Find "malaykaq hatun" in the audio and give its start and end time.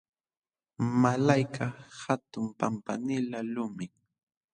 1.01-2.45